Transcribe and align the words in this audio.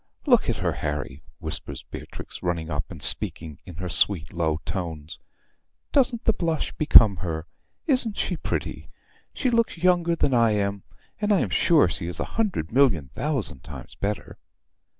"Look 0.25 0.49
at 0.49 0.55
her, 0.55 0.71
Harry," 0.71 1.21
whispers 1.37 1.83
Beatrix, 1.83 2.41
running 2.41 2.71
up, 2.71 2.89
and 2.89 3.03
speaking 3.03 3.59
in 3.67 3.75
her 3.75 3.87
sweet 3.87 4.33
low 4.33 4.59
tones. 4.65 5.19
"Doesn't 5.91 6.23
the 6.25 6.33
blush 6.33 6.71
become 6.73 7.17
her? 7.17 7.45
Isn't 7.85 8.17
she 8.17 8.35
pretty? 8.35 8.89
She 9.31 9.51
looks 9.51 9.77
younger 9.77 10.15
than 10.15 10.33
I 10.33 10.53
am, 10.53 10.81
and 11.19 11.31
I 11.31 11.41
am 11.41 11.51
sure 11.51 11.87
she 11.87 12.07
is 12.07 12.19
a 12.19 12.25
hundred 12.33 12.71
million 12.71 13.11
thousand 13.13 13.63
times 13.63 13.93
better." 13.93 14.39